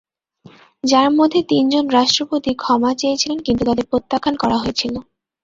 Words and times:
যার 0.83 1.09
মধ্যে 1.17 1.39
তিন 1.49 1.63
জন 1.73 1.85
রাষ্ট্রপতি 1.97 2.51
ক্ষমা 2.55 2.91
চেয়েছিলেন 2.97 3.39
কিন্তু 3.45 3.63
তাদের 3.65 3.85
প্রত্যাখ্যান 3.91 4.35
করা 4.43 4.57
হয়েছিল। 4.57 4.93